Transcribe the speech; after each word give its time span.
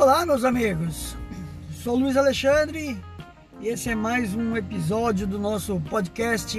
Olá, 0.00 0.24
meus 0.24 0.44
amigos. 0.44 1.14
Sou 1.84 1.94
Luiz 1.94 2.16
Alexandre 2.16 2.98
e 3.60 3.68
esse 3.68 3.90
é 3.90 3.94
mais 3.94 4.34
um 4.34 4.56
episódio 4.56 5.26
do 5.26 5.38
nosso 5.38 5.78
podcast 5.90 6.58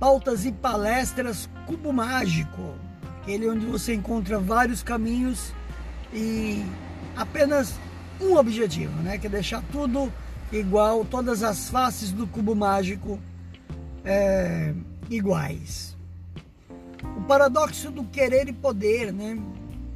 Pautas 0.00 0.46
e 0.46 0.52
Palestras 0.52 1.46
Cubo 1.66 1.92
Mágico, 1.92 2.74
aquele 3.20 3.50
onde 3.50 3.66
você 3.66 3.92
encontra 3.92 4.38
vários 4.38 4.82
caminhos 4.82 5.52
e 6.10 6.64
apenas 7.14 7.74
um 8.18 8.34
objetivo, 8.34 9.02
né? 9.02 9.18
Que 9.18 9.26
é 9.26 9.30
deixar 9.30 9.62
tudo 9.70 10.10
igual, 10.50 11.04
todas 11.04 11.42
as 11.42 11.68
faces 11.68 12.12
do 12.12 12.26
cubo 12.26 12.56
mágico 12.56 13.20
é, 14.06 14.72
iguais. 15.10 15.94
O 17.18 17.20
paradoxo 17.24 17.90
do 17.90 18.04
querer 18.04 18.48
e 18.48 18.54
poder, 18.54 19.12
né? 19.12 19.38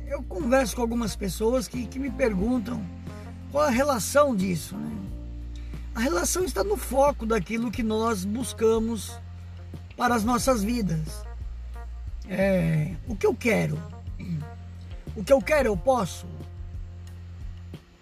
Eu 0.09 0.23
converso 0.23 0.75
com 0.75 0.80
algumas 0.80 1.15
pessoas 1.15 1.69
que, 1.69 1.87
que 1.87 1.98
me 1.98 2.11
perguntam 2.11 2.83
qual 3.53 3.65
a 3.65 3.71
relação 3.71 4.34
disso, 4.34 4.75
né? 4.75 4.91
A 5.95 6.01
relação 6.01 6.45
está 6.45 6.65
no 6.65 6.79
foco 6.79 7.27
daquilo 7.27 7.71
que 7.71 7.83
nós 7.83 8.25
buscamos 8.25 9.12
para 9.98 10.15
as 10.15 10.25
nossas 10.25 10.65
vidas. 10.65 11.23
É, 12.27 12.95
o 13.07 13.15
que 13.15 13.27
eu 13.27 13.34
quero? 13.34 13.79
O 15.15 15.23
que 15.23 15.33
eu 15.33 15.43
quero 15.43 15.69
eu 15.69 15.77
posso? 15.77 16.27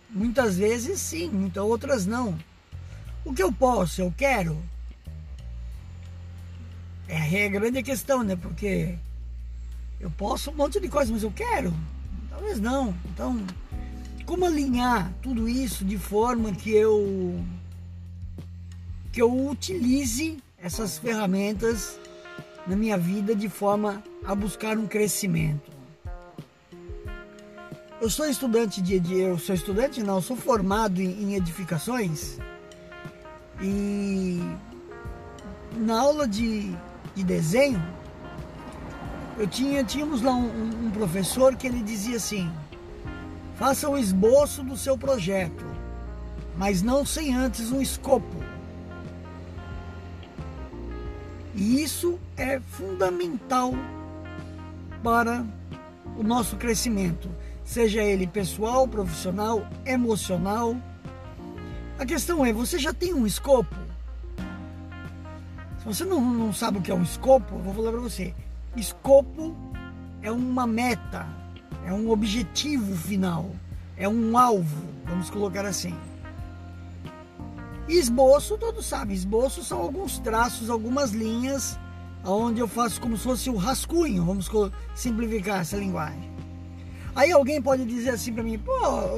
Muitas 0.09 0.57
vezes 0.57 1.01
sim, 1.01 1.29
muitas 1.29 1.65
outras 1.65 2.07
não. 2.07 2.38
O 3.24 3.34
que 3.34 3.43
eu 3.43 3.52
posso, 3.52 4.01
eu 4.01 4.15
quero? 4.16 4.62
É 7.09 7.46
a 7.46 7.48
grande 7.48 7.82
questão, 7.82 8.23
né? 8.23 8.37
Porque 8.37 8.96
eu 9.98 10.10
posso 10.10 10.51
um 10.51 10.54
monte 10.54 10.79
de 10.79 10.88
coisa, 10.88 11.12
mas 11.12 11.24
eu 11.24 11.32
quero? 11.32 11.74
Talvez 12.37 12.60
não. 12.60 12.95
Então, 13.06 13.42
como 14.26 14.45
alinhar 14.45 15.10
tudo 15.23 15.48
isso 15.48 15.87
de 15.87 15.96
forma 15.96 16.52
que 16.52 16.70
eu 16.70 17.43
que 19.10 19.23
eu 19.23 19.48
utilize 19.48 20.37
essas 20.59 20.98
ferramentas 20.98 21.98
na 22.66 22.76
minha 22.76 22.98
vida 22.98 23.34
de 23.34 23.48
forma 23.48 24.02
a 24.23 24.34
buscar 24.34 24.76
um 24.76 24.87
crescimento. 24.87 25.73
Eu 27.98 28.10
sou 28.10 28.26
estudante 28.26 28.82
de, 28.82 29.18
eu 29.18 29.38
sou 29.38 29.54
estudante 29.54 30.02
não, 30.02 30.21
sou 30.21 30.37
formado 30.37 31.00
em, 31.00 31.23
em 31.23 31.34
edificações 31.37 32.37
e 33.62 34.38
na 35.78 35.98
aula 35.98 36.28
de, 36.28 36.76
de 37.15 37.24
desenho 37.24 37.82
eu 39.38 39.46
tinha 39.46 39.84
tínhamos 39.84 40.23
lá 40.23 40.32
um, 40.32 40.87
um 40.87 40.90
professor 40.90 41.54
que 41.56 41.66
ele 41.66 41.82
dizia 41.82 42.16
assim 42.16 42.51
faça 43.56 43.88
o 43.88 43.98
esboço 43.98 44.62
do 44.62 44.76
seu 44.76 44.96
projeto 44.96 45.65
mas 46.56 46.82
não 46.82 47.04
sem 47.04 47.34
antes 47.34 47.70
um 47.70 47.80
escopo 47.80 48.37
e 51.54 51.82
isso 51.82 52.18
é 52.37 52.60
fundamental 52.60 53.73
para 55.02 55.45
o 56.16 56.23
nosso 56.23 56.56
crescimento 56.56 57.28
seja 57.66 58.02
ele 58.02 58.26
pessoal, 58.26 58.87
profissional, 58.87 59.66
emocional. 59.84 60.76
A 61.98 62.06
questão 62.06 62.46
é, 62.46 62.52
você 62.52 62.78
já 62.78 62.95
tem 62.95 63.12
um 63.12 63.26
escopo? 63.26 63.74
Se 65.81 65.84
você 65.84 66.04
não, 66.04 66.21
não 66.21 66.53
sabe 66.53 66.78
o 66.78 66.82
que 66.82 66.91
é 66.91 66.94
um 66.94 67.03
escopo, 67.03 67.56
eu 67.56 67.59
vou 67.59 67.75
falar 67.75 67.91
para 67.91 68.00
você. 68.00 68.32
Escopo 68.77 69.56
é 70.21 70.31
uma 70.31 70.66
meta, 70.66 71.27
é 71.87 71.93
um 71.93 72.10
objetivo 72.10 72.94
final, 72.94 73.50
é 73.97 74.06
um 74.06 74.37
alvo, 74.37 74.84
vamos 75.06 75.31
colocar 75.31 75.65
assim. 75.65 75.95
esboço, 77.89 78.59
todos 78.59 78.84
sabem, 78.84 79.17
esboço 79.17 79.65
são 79.65 79.81
alguns 79.81 80.19
traços, 80.19 80.69
algumas 80.69 81.12
linhas, 81.12 81.78
onde 82.23 82.61
eu 82.61 82.69
faço 82.69 83.00
como 83.00 83.17
se 83.17 83.25
fosse 83.25 83.49
o 83.49 83.56
rascunho, 83.56 84.25
vamos 84.25 84.50
simplificar 84.95 85.61
essa 85.61 85.79
linguagem. 85.79 86.31
Aí 87.15 87.33
alguém 87.33 87.62
pode 87.62 87.87
dizer 87.87 88.11
assim 88.11 88.31
para 88.31 88.43
mim, 88.43 88.59
pô, 88.59 88.73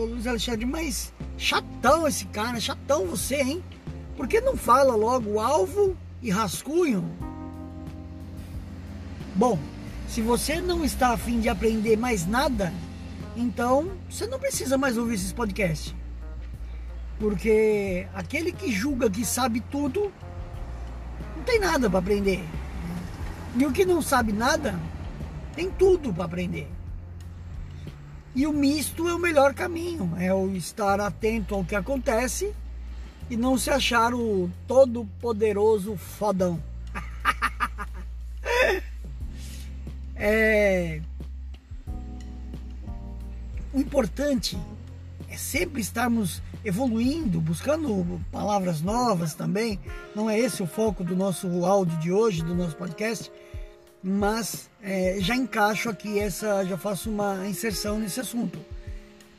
Luiz 0.07 0.25
Alexandre, 0.25 0.65
mas 0.65 1.13
chatão 1.37 2.07
esse 2.07 2.27
cara, 2.27 2.61
chatão 2.61 3.07
você, 3.07 3.43
hein? 3.43 3.65
Por 4.17 4.29
que 4.29 4.41
não 4.41 4.57
fala 4.57 4.95
logo 4.95 5.41
alvo 5.41 5.97
e 6.23 6.31
rascunho? 6.31 7.05
Bom, 9.39 9.57
se 10.09 10.21
você 10.21 10.61
não 10.61 10.85
está 10.85 11.11
afim 11.11 11.39
de 11.39 11.49
aprender 11.49 11.97
mais 11.97 12.27
nada, 12.27 12.73
então 13.37 13.93
você 14.11 14.27
não 14.27 14.37
precisa 14.37 14.77
mais 14.77 14.99
ouvir 14.99 15.15
esses 15.15 15.33
podcasts. 15.33 15.95
Porque 17.21 18.05
aquele 18.13 18.51
que 18.51 18.73
julga 18.73 19.09
que 19.09 19.25
sabe 19.25 19.61
tudo, 19.61 20.13
não 21.37 21.45
tem 21.45 21.61
nada 21.61 21.89
para 21.89 22.01
aprender. 22.01 22.45
E 23.57 23.65
o 23.65 23.71
que 23.71 23.85
não 23.85 24.03
sabe 24.03 24.33
nada, 24.33 24.77
tem 25.55 25.71
tudo 25.71 26.13
para 26.13 26.25
aprender. 26.25 26.69
E 28.35 28.45
o 28.45 28.53
misto 28.53 29.07
é 29.07 29.15
o 29.15 29.21
melhor 29.21 29.55
caminho, 29.55 30.15
é 30.19 30.35
o 30.35 30.51
estar 30.57 30.99
atento 30.99 31.55
ao 31.55 31.65
que 31.65 31.77
acontece 31.77 32.53
e 33.31 33.37
não 33.37 33.57
se 33.57 33.71
achar 33.71 34.13
o 34.13 34.51
todo 34.67 35.09
poderoso 35.21 35.97
fodão. 35.97 36.61
É... 40.19 41.01
O 43.73 43.81
importante 43.81 44.59
é 45.31 45.37
sempre 45.37 45.81
estarmos 45.81 46.43
evoluindo, 46.65 47.41
buscando 47.41 48.21
palavras 48.33 48.81
novas 48.81 49.35
também. 49.35 49.79
Não 50.15 50.29
é 50.29 50.39
esse 50.39 50.63
o 50.63 50.67
foco 50.67 51.05
do 51.05 51.15
nosso 51.15 51.65
áudio 51.65 51.99
de 51.99 52.11
hoje, 52.11 52.43
do 52.43 52.55
nosso 52.55 52.77
podcast 52.77 53.31
mas 54.03 54.71
é, 54.83 55.17
já 55.21 55.35
encaixo 55.35 55.89
aqui 55.89 56.19
essa, 56.19 56.65
já 56.65 56.77
faço 56.77 57.11
uma 57.11 57.47
inserção 57.47 57.99
nesse 57.99 58.21
assunto. 58.21 58.59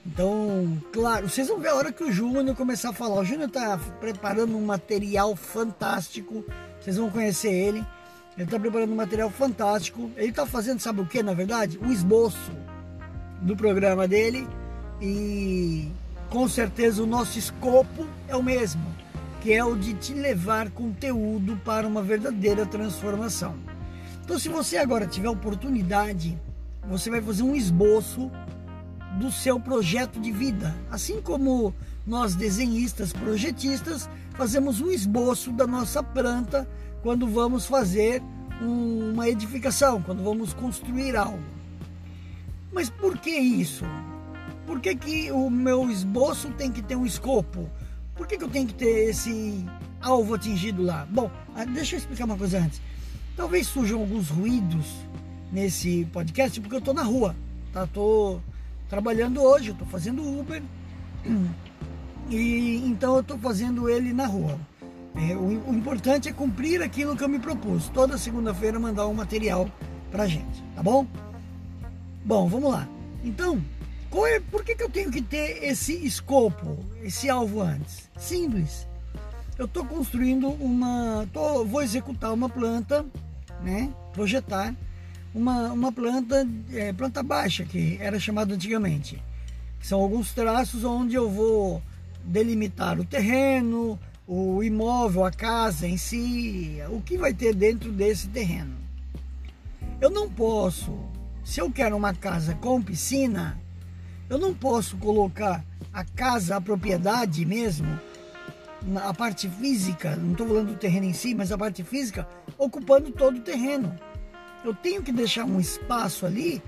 Então, 0.05 0.81
claro, 0.91 1.29
vocês 1.29 1.47
vão 1.47 1.59
ver 1.59 1.69
a 1.69 1.75
hora 1.75 1.91
que 1.91 2.03
o 2.03 2.11
Júnior 2.11 2.55
começar 2.55 2.89
a 2.89 2.93
falar. 2.93 3.21
O 3.21 3.25
Júnior 3.25 3.47
está 3.47 3.77
preparando 3.99 4.57
um 4.57 4.65
material 4.65 5.35
fantástico. 5.35 6.43
Vocês 6.81 6.97
vão 6.97 7.09
conhecer 7.09 7.51
ele. 7.51 7.85
Ele 8.39 8.45
está 8.45 8.57
preparando 8.57 8.93
um 8.93 8.95
material 8.95 9.29
fantástico. 9.29 10.09
Ele 10.15 10.29
está 10.29 10.45
fazendo, 10.45 10.79
sabe 10.79 11.01
o 11.01 11.05
que, 11.05 11.21
na 11.21 11.33
verdade? 11.33 11.77
O 11.77 11.91
esboço 11.91 12.53
do 13.41 13.53
programa 13.53 14.07
dele. 14.07 14.47
E 15.01 15.91
com 16.29 16.47
certeza 16.47 17.03
o 17.03 17.05
nosso 17.05 17.37
escopo 17.37 18.07
é 18.29 18.37
o 18.37 18.41
mesmo, 18.41 18.81
que 19.41 19.51
é 19.51 19.61
o 19.61 19.75
de 19.75 19.93
te 19.93 20.13
levar 20.13 20.69
conteúdo 20.71 21.59
para 21.65 21.85
uma 21.85 22.01
verdadeira 22.01 22.65
transformação. 22.65 23.55
Então, 24.23 24.39
se 24.39 24.47
você 24.47 24.77
agora 24.77 25.05
tiver 25.05 25.27
oportunidade, 25.27 26.39
você 26.87 27.09
vai 27.09 27.21
fazer 27.21 27.43
um 27.43 27.53
esboço 27.53 28.31
do 29.19 29.29
seu 29.29 29.59
projeto 29.59 30.17
de 30.17 30.31
vida. 30.31 30.73
Assim 30.89 31.21
como 31.21 31.75
nós 32.07 32.35
desenhistas, 32.35 33.11
projetistas, 33.11 34.09
fazemos 34.35 34.79
um 34.79 34.89
esboço 34.89 35.51
da 35.51 35.67
nossa 35.67 36.01
planta 36.01 36.65
quando 37.01 37.27
vamos 37.27 37.65
fazer 37.65 38.21
um, 38.61 39.11
uma 39.13 39.29
edificação, 39.29 40.01
quando 40.01 40.23
vamos 40.23 40.53
construir 40.53 41.15
algo. 41.15 41.39
Mas 42.71 42.89
por 42.89 43.17
que 43.17 43.31
isso? 43.31 43.85
Por 44.65 44.79
que, 44.79 44.95
que 44.95 45.31
o 45.31 45.49
meu 45.49 45.89
esboço 45.89 46.49
tem 46.51 46.71
que 46.71 46.81
ter 46.81 46.95
um 46.95 47.05
escopo? 47.05 47.69
Por 48.15 48.27
que, 48.27 48.37
que 48.37 48.43
eu 48.43 48.49
tenho 48.49 48.67
que 48.67 48.73
ter 48.73 49.09
esse 49.09 49.65
alvo 50.01 50.35
atingido 50.35 50.83
lá? 50.83 51.07
Bom, 51.09 51.31
ah, 51.55 51.65
deixa 51.65 51.95
eu 51.95 51.99
explicar 51.99 52.25
uma 52.25 52.37
coisa 52.37 52.59
antes. 52.59 52.81
Talvez 53.35 53.67
surjam 53.67 53.99
alguns 53.99 54.29
ruídos 54.29 54.85
nesse 55.51 56.05
podcast, 56.11 56.59
porque 56.59 56.75
eu 56.75 56.79
estou 56.79 56.93
na 56.93 57.03
rua, 57.03 57.35
tá? 57.73 57.87
Tô 57.87 58.39
trabalhando 58.89 59.41
hoje, 59.41 59.73
tô 59.73 59.85
fazendo 59.85 60.21
Uber, 60.21 60.61
e 62.29 62.83
então 62.85 63.15
eu 63.15 63.21
estou 63.21 63.37
fazendo 63.39 63.89
ele 63.89 64.13
na 64.13 64.27
rua. 64.27 64.59
É, 65.15 65.35
o, 65.35 65.69
o, 65.69 65.73
importante 65.73 66.29
é 66.29 66.33
cumprir 66.33 66.81
aquilo 66.81 67.15
que 67.15 67.23
eu 67.23 67.29
me 67.29 67.39
propus. 67.39 67.89
Toda 67.89 68.17
segunda-feira 68.17 68.79
mandar 68.79 69.07
um 69.07 69.13
material 69.13 69.69
pra 70.11 70.27
gente, 70.27 70.63
tá 70.75 70.83
bom? 70.83 71.05
Bom, 72.23 72.47
vamos 72.47 72.71
lá. 72.71 72.87
Então, 73.23 73.61
é, 74.27 74.39
por 74.39 74.63
que, 74.63 74.75
que 74.75 74.83
eu 74.83 74.89
tenho 74.89 75.11
que 75.11 75.21
ter 75.21 75.63
esse 75.63 75.93
escopo, 76.05 76.77
esse 77.03 77.29
alvo 77.29 77.61
antes? 77.61 78.09
Simples. 78.17 78.87
Eu 79.57 79.65
estou 79.65 79.83
construindo 79.83 80.47
uma. 80.49 81.27
Tô, 81.33 81.65
vou 81.65 81.81
executar 81.81 82.33
uma 82.33 82.47
planta 82.47 83.05
né, 83.61 83.91
projetar 84.13 84.73
uma, 85.33 85.71
uma 85.71 85.91
planta, 85.91 86.47
é, 86.71 86.91
planta 86.93 87.21
baixa, 87.21 87.63
que 87.63 87.97
era 87.99 88.19
chamada 88.19 88.53
antigamente. 88.53 89.21
São 89.81 90.01
alguns 90.01 90.33
traços 90.33 90.83
onde 90.83 91.15
eu 91.15 91.29
vou 91.29 91.81
delimitar 92.23 92.99
o 92.99 93.05
terreno, 93.05 93.99
o 94.31 94.63
imóvel, 94.63 95.25
a 95.25 95.31
casa 95.31 95.87
em 95.87 95.97
si, 95.97 96.77
o 96.91 97.01
que 97.01 97.17
vai 97.17 97.33
ter 97.33 97.55
dentro 97.55 97.91
desse 97.91 98.27
terreno. 98.27 98.77
Eu 99.99 100.11
não 100.11 100.29
posso, 100.29 100.95
se 101.43 101.59
eu 101.59 101.71
quero 101.71 101.97
uma 101.97 102.13
casa 102.13 102.53
com 102.53 102.79
piscina, 102.79 103.59
Eu 104.29 104.37
não 104.37 104.53
posso 104.53 104.95
colocar 104.97 105.65
a 105.91 106.03
casa, 106.03 106.55
a 106.55 106.61
propriedade 106.61 107.43
mesmo, 107.43 107.99
a 109.03 109.11
parte 109.11 109.49
física, 109.49 110.15
não 110.15 110.33
estou 110.33 110.47
falando 110.47 110.67
do 110.67 110.75
terreno 110.75 111.07
em 111.07 111.13
si, 111.13 111.33
mas 111.33 111.51
a 111.51 111.57
parte 111.57 111.83
física, 111.83 112.27
ocupando 112.55 113.09
todo 113.09 113.37
o 113.37 113.41
terreno. 113.41 113.91
Eu 114.63 114.75
tenho 114.75 115.01
que 115.01 115.11
deixar 115.11 115.45
um 115.45 115.59
espaço 115.59 116.27
ali 116.27 116.61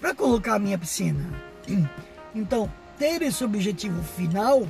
para 0.00 0.14
colocar 0.14 0.54
a 0.54 0.58
minha 0.58 0.78
piscina. 0.78 1.28
Então, 2.34 2.72
ter 2.98 3.20
esse 3.20 3.44
objetivo 3.44 4.02
final, 4.02 4.66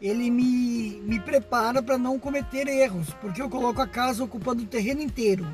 ele 0.00 0.30
me, 0.30 1.00
me 1.04 1.20
prepara 1.20 1.82
para 1.82 1.96
não 1.96 2.18
cometer 2.18 2.68
erros, 2.68 3.08
porque 3.20 3.40
eu 3.40 3.48
coloco 3.48 3.80
a 3.80 3.86
casa 3.86 4.22
ocupando 4.22 4.62
o 4.62 4.66
terreno 4.66 5.00
inteiro. 5.00 5.46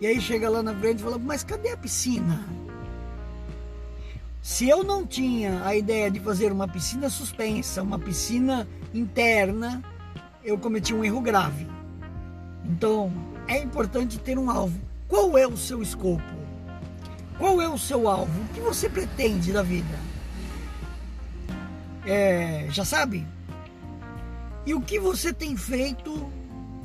E 0.00 0.06
aí 0.06 0.20
chega 0.20 0.48
lá 0.48 0.62
na 0.62 0.74
frente 0.74 1.00
e 1.00 1.02
fala, 1.02 1.18
mas 1.18 1.44
cadê 1.44 1.70
a 1.70 1.76
piscina? 1.76 2.44
Se 4.42 4.68
eu 4.68 4.82
não 4.82 5.06
tinha 5.06 5.64
a 5.64 5.76
ideia 5.76 6.10
de 6.10 6.18
fazer 6.18 6.50
uma 6.50 6.66
piscina 6.66 7.10
suspensa, 7.10 7.82
uma 7.82 7.98
piscina 7.98 8.66
interna, 8.92 9.82
eu 10.42 10.58
cometi 10.58 10.94
um 10.94 11.04
erro 11.04 11.20
grave. 11.20 11.66
Então, 12.64 13.12
é 13.46 13.58
importante 13.58 14.18
ter 14.18 14.38
um 14.38 14.50
alvo. 14.50 14.80
Qual 15.06 15.36
é 15.36 15.46
o 15.46 15.56
seu 15.56 15.82
escopo? 15.82 16.22
Qual 17.38 17.60
é 17.60 17.68
o 17.68 17.76
seu 17.76 18.08
alvo? 18.08 18.40
O 18.42 18.54
que 18.54 18.60
você 18.60 18.88
pretende 18.88 19.52
da 19.52 19.62
vida? 19.62 19.98
É, 22.06 22.66
já 22.70 22.84
sabe? 22.84 23.26
E 24.66 24.74
o 24.74 24.80
que 24.80 24.98
você 24.98 25.32
tem 25.32 25.56
feito 25.56 26.30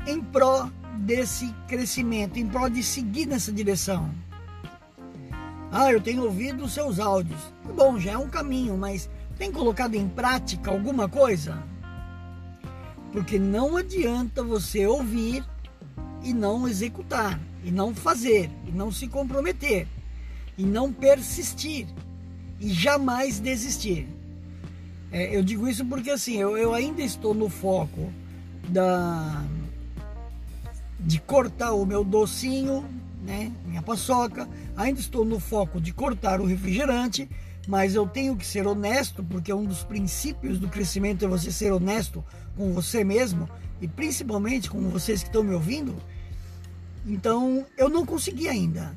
em 0.08 0.22
pró 0.22 0.70
desse 1.00 1.54
crescimento, 1.68 2.38
em 2.40 2.48
prol 2.48 2.70
de 2.70 2.82
seguir 2.82 3.26
nessa 3.26 3.52
direção? 3.52 4.10
Ah, 5.72 5.92
eu 5.92 6.00
tenho 6.00 6.24
ouvido 6.24 6.64
os 6.64 6.74
seus 6.74 7.00
áudios. 7.00 7.40
Bom, 7.76 8.00
já 8.00 8.12
é 8.12 8.18
um 8.18 8.30
caminho, 8.30 8.78
mas 8.78 9.10
tem 9.38 9.52
colocado 9.52 9.96
em 9.96 10.08
prática 10.08 10.72
alguma 10.72 11.10
coisa? 11.10 11.62
Porque 13.12 13.38
não 13.38 13.76
adianta 13.76 14.42
você 14.42 14.88
ouvir 14.88 15.44
e 16.24 16.34
não 16.34 16.68
executar, 16.68 17.40
e 17.64 17.72
não 17.72 17.94
fazer, 17.94 18.50
e 18.66 18.72
não 18.72 18.92
se 18.92 19.08
comprometer, 19.08 19.86
e 20.58 20.66
não 20.66 20.94
persistir, 20.94 21.88
e 22.60 22.70
jamais 22.70 23.40
desistir. 23.40 24.08
É, 25.16 25.34
eu 25.34 25.42
digo 25.42 25.66
isso 25.66 25.86
porque 25.86 26.12
assim, 26.12 26.36
eu, 26.36 26.58
eu 26.58 26.74
ainda 26.74 27.02
estou 27.02 27.34
no 27.34 27.48
foco 27.48 28.12
da 28.68 29.46
de 31.00 31.22
cortar 31.22 31.72
o 31.72 31.86
meu 31.86 32.04
docinho, 32.04 32.84
né, 33.24 33.50
minha 33.66 33.82
paçoca. 33.82 34.46
Ainda 34.76 35.00
estou 35.00 35.24
no 35.24 35.40
foco 35.40 35.80
de 35.80 35.94
cortar 35.94 36.42
o 36.42 36.46
refrigerante, 36.46 37.30
mas 37.66 37.96
eu 37.96 38.06
tenho 38.06 38.36
que 38.36 38.46
ser 38.46 38.68
honesto, 38.68 39.24
porque 39.24 39.54
um 39.54 39.64
dos 39.64 39.86
princípios 39.86 40.60
do 40.60 40.68
crescimento 40.68 41.24
é 41.24 41.30
você 41.30 41.50
ser 41.50 41.72
honesto 41.72 42.22
com 42.58 42.74
você 42.74 43.02
mesmo 43.02 43.50
e 43.80 43.88
principalmente 43.88 44.70
com 44.70 44.82
vocês 44.90 45.22
que 45.22 45.30
estão 45.30 45.44
me 45.44 45.54
ouvindo. 45.54 45.96
Então, 47.06 47.66
eu 47.78 47.88
não 47.88 48.06
consegui 48.06 48.50
ainda. 48.50 48.94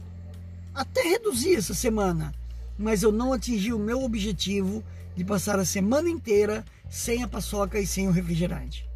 Até 0.74 1.00
reduzi 1.02 1.54
essa 1.54 1.74
semana, 1.74 2.34
mas 2.76 3.04
eu 3.04 3.12
não 3.12 3.32
atingi 3.32 3.72
o 3.72 3.78
meu 3.78 4.02
objetivo 4.02 4.82
de 5.18 5.24
passar 5.24 5.58
a 5.58 5.64
semana 5.64 6.08
inteira 6.08 6.64
sem 6.88 7.24
a 7.24 7.28
paçoca 7.28 7.76
e 7.76 7.84
sem 7.84 8.06
o 8.06 8.12
refrigerante. 8.12 8.88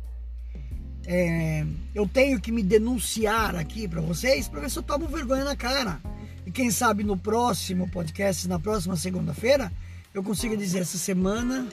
É, 1.04 1.66
eu 1.92 2.06
tenho 2.06 2.40
que 2.40 2.52
me 2.52 2.62
denunciar 2.62 3.56
aqui 3.56 3.88
para 3.88 4.00
vocês 4.00 4.46
para 4.46 4.60
ver 4.60 4.70
se 4.70 4.78
eu 4.78 4.84
tomo 4.84 5.08
vergonha 5.08 5.44
na 5.44 5.56
cara. 5.56 6.00
E 6.46 6.52
quem 6.52 6.70
sabe 6.70 7.02
no 7.02 7.16
próximo 7.16 7.90
podcast, 7.90 8.46
na 8.46 8.60
próxima 8.60 8.94
segunda-feira, 8.94 9.72
eu 10.14 10.22
consiga 10.22 10.56
dizer: 10.56 10.82
essa 10.82 10.96
semana 10.96 11.66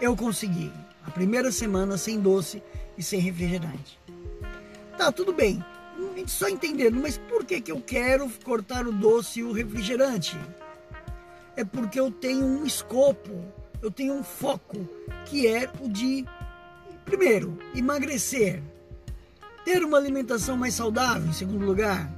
eu 0.00 0.16
consegui. 0.16 0.72
A 1.04 1.10
primeira 1.10 1.52
semana 1.52 1.98
sem 1.98 2.18
doce 2.18 2.62
e 2.96 3.02
sem 3.02 3.20
refrigerante. 3.20 4.00
Tá, 4.96 5.12
tudo 5.12 5.34
bem. 5.34 5.62
Só 6.26 6.48
entendendo, 6.48 6.98
mas 6.98 7.18
por 7.18 7.44
que, 7.44 7.60
que 7.60 7.70
eu 7.70 7.80
quero 7.82 8.26
cortar 8.42 8.86
o 8.86 8.92
doce 8.92 9.40
e 9.40 9.44
o 9.44 9.52
refrigerante? 9.52 10.38
É 11.54 11.62
porque 11.62 12.00
eu 12.00 12.10
tenho 12.10 12.46
um 12.46 12.64
escopo, 12.64 13.52
eu 13.82 13.90
tenho 13.90 14.14
um 14.14 14.22
foco, 14.22 14.88
que 15.26 15.46
é 15.46 15.70
o 15.80 15.88
de 15.88 16.24
Primeiro, 17.04 17.58
emagrecer. 17.74 18.62
Ter 19.64 19.84
uma 19.84 19.98
alimentação 19.98 20.56
mais 20.56 20.74
saudável, 20.74 21.28
em 21.28 21.32
segundo 21.32 21.64
lugar. 21.64 22.10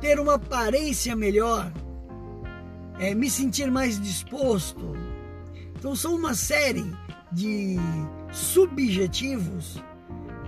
Ter 0.00 0.18
uma 0.18 0.34
aparência 0.34 1.16
melhor. 1.16 1.72
É, 2.98 3.14
me 3.14 3.30
sentir 3.30 3.70
mais 3.70 3.98
disposto. 4.00 4.94
Então, 5.78 5.96
são 5.96 6.14
uma 6.14 6.34
série 6.34 6.84
de 7.32 7.76
subjetivos 8.32 9.82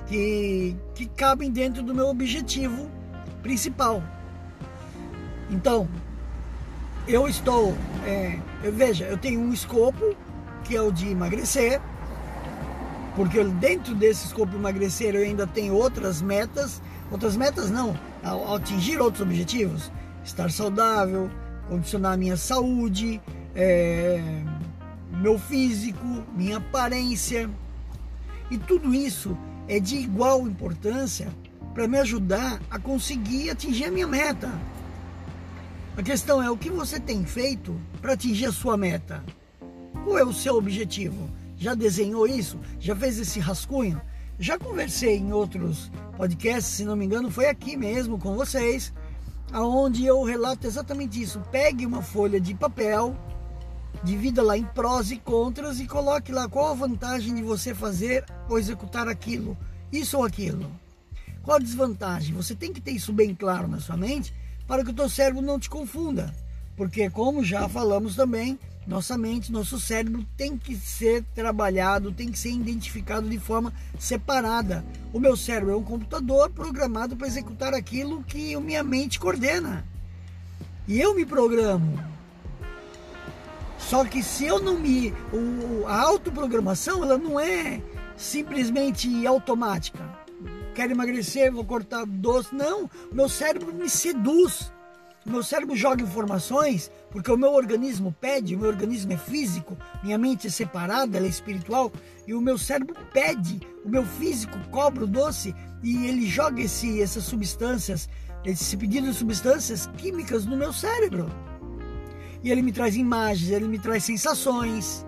que, 0.06 0.76
que 0.94 1.06
cabem 1.06 1.50
dentro 1.50 1.82
do 1.82 1.94
meu 1.94 2.08
objetivo 2.08 2.90
principal. 3.42 4.02
Então, 5.48 5.88
eu 7.06 7.28
estou. 7.28 7.76
É, 8.04 8.38
eu, 8.62 8.72
veja, 8.72 9.04
eu 9.04 9.16
tenho 9.16 9.40
um 9.40 9.52
escopo 9.52 10.14
que 10.64 10.76
é 10.76 10.82
o 10.82 10.92
de 10.92 11.08
emagrecer 11.08 11.80
porque 13.14 13.42
dentro 13.44 13.94
desse 13.94 14.26
escopo 14.26 14.56
emagrecer 14.56 15.14
eu 15.14 15.22
ainda 15.22 15.46
tenho 15.46 15.74
outras 15.74 16.22
metas, 16.22 16.80
outras 17.10 17.36
metas 17.36 17.70
não, 17.70 17.98
ao, 18.22 18.54
atingir 18.54 19.00
outros 19.00 19.22
objetivos, 19.22 19.92
estar 20.24 20.50
saudável, 20.50 21.30
condicionar 21.68 22.16
minha 22.16 22.36
saúde, 22.36 23.20
é, 23.54 24.20
meu 25.10 25.38
físico, 25.38 26.24
minha 26.34 26.56
aparência. 26.56 27.50
E 28.50 28.56
tudo 28.56 28.94
isso 28.94 29.36
é 29.68 29.78
de 29.78 29.96
igual 29.96 30.46
importância 30.46 31.28
para 31.74 31.86
me 31.86 31.98
ajudar 31.98 32.60
a 32.70 32.78
conseguir 32.78 33.50
atingir 33.50 33.86
a 33.86 33.90
minha 33.90 34.06
meta. 34.06 34.50
A 35.94 36.02
questão 36.02 36.42
é 36.42 36.50
o 36.50 36.56
que 36.56 36.70
você 36.70 36.98
tem 36.98 37.22
feito 37.22 37.78
para 38.00 38.14
atingir 38.14 38.46
a 38.46 38.52
sua 38.52 38.78
meta? 38.78 39.22
Qual 40.04 40.16
é 40.16 40.24
o 40.24 40.32
seu 40.32 40.56
objetivo? 40.56 41.28
Já 41.58 41.74
desenhou 41.74 42.26
isso? 42.26 42.58
Já 42.80 42.96
fez 42.96 43.18
esse 43.18 43.38
rascunho? 43.38 44.00
Já 44.38 44.58
conversei 44.58 45.18
em 45.18 45.34
outros 45.34 45.92
podcasts, 46.16 46.72
se 46.72 46.84
não 46.86 46.96
me 46.96 47.04
engano, 47.04 47.30
foi 47.30 47.46
aqui 47.46 47.76
mesmo 47.76 48.18
com 48.18 48.34
vocês, 48.34 48.90
aonde 49.52 50.06
eu 50.06 50.22
relato 50.22 50.66
exatamente 50.66 51.20
isso. 51.20 51.42
Pegue 51.52 51.84
uma 51.84 52.00
folha 52.00 52.40
de 52.40 52.54
papel, 52.54 53.14
divida 54.02 54.42
lá 54.42 54.56
em 54.56 54.64
prós 54.64 55.10
e 55.10 55.18
contras 55.18 55.78
e 55.78 55.86
coloque 55.86 56.32
lá 56.32 56.48
qual 56.48 56.70
a 56.70 56.74
vantagem 56.74 57.34
de 57.34 57.42
você 57.42 57.74
fazer 57.74 58.24
ou 58.48 58.58
executar 58.58 59.08
aquilo, 59.08 59.58
isso 59.92 60.16
ou 60.16 60.24
aquilo. 60.24 60.72
Qual 61.42 61.58
a 61.58 61.60
desvantagem? 61.60 62.34
Você 62.34 62.54
tem 62.54 62.72
que 62.72 62.80
ter 62.80 62.92
isso 62.92 63.12
bem 63.12 63.34
claro 63.34 63.68
na 63.68 63.78
sua 63.78 63.96
mente 63.96 64.32
para 64.66 64.84
que 64.84 64.90
o 64.90 64.94
teu 64.94 65.08
cérebro 65.08 65.42
não 65.42 65.58
te 65.58 65.68
confunda. 65.68 66.34
Porque 66.76 67.10
como 67.10 67.44
já 67.44 67.68
falamos 67.68 68.16
também, 68.16 68.58
nossa 68.86 69.16
mente, 69.16 69.52
nosso 69.52 69.78
cérebro 69.78 70.26
tem 70.36 70.56
que 70.56 70.74
ser 70.74 71.22
trabalhado, 71.34 72.12
tem 72.12 72.30
que 72.30 72.38
ser 72.38 72.50
identificado 72.50 73.28
de 73.28 73.38
forma 73.38 73.72
separada. 73.98 74.84
O 75.12 75.20
meu 75.20 75.36
cérebro 75.36 75.72
é 75.72 75.76
um 75.76 75.84
computador 75.84 76.50
programado 76.50 77.14
para 77.14 77.26
executar 77.26 77.74
aquilo 77.74 78.24
que 78.24 78.54
a 78.54 78.60
minha 78.60 78.82
mente 78.82 79.20
coordena. 79.20 79.84
E 80.88 81.00
eu 81.00 81.14
me 81.14 81.24
programo. 81.24 82.02
Só 83.78 84.04
que 84.04 84.22
se 84.22 84.46
eu 84.46 84.60
não 84.60 84.78
me. 84.78 85.12
A 85.86 86.00
autoprogramação 86.00 87.04
ela 87.04 87.18
não 87.18 87.38
é 87.38 87.80
simplesmente 88.16 89.26
automática. 89.26 90.11
Quero 90.74 90.92
emagrecer, 90.92 91.52
vou 91.52 91.64
cortar 91.64 92.04
doce. 92.06 92.54
Não, 92.54 92.88
meu 93.12 93.28
cérebro 93.28 93.72
me 93.74 93.88
seduz. 93.88 94.72
Meu 95.24 95.42
cérebro 95.42 95.76
joga 95.76 96.02
informações 96.02 96.90
porque 97.10 97.30
o 97.30 97.36
meu 97.36 97.52
organismo 97.52 98.12
pede, 98.20 98.56
o 98.56 98.58
meu 98.58 98.68
organismo 98.68 99.12
é 99.12 99.16
físico, 99.16 99.78
minha 100.02 100.18
mente 100.18 100.48
é 100.48 100.50
separada, 100.50 101.16
ela 101.16 101.26
é 101.26 101.30
espiritual, 101.30 101.92
e 102.26 102.34
o 102.34 102.40
meu 102.40 102.58
cérebro 102.58 102.96
pede, 103.12 103.60
o 103.84 103.88
meu 103.88 104.04
físico 104.04 104.58
cobra 104.70 105.04
o 105.04 105.06
doce 105.06 105.54
e 105.82 106.06
ele 106.06 106.26
joga 106.26 106.62
esse, 106.62 107.00
essas 107.00 107.24
substâncias, 107.24 108.08
esse 108.44 108.76
pedido 108.76 109.06
de 109.08 109.14
substâncias 109.14 109.86
químicas 109.96 110.44
no 110.44 110.56
meu 110.56 110.72
cérebro. 110.72 111.30
E 112.42 112.50
ele 112.50 112.62
me 112.62 112.72
traz 112.72 112.96
imagens, 112.96 113.50
ele 113.50 113.68
me 113.68 113.78
traz 113.78 114.02
sensações. 114.02 115.06